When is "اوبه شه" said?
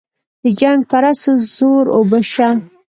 1.97-2.49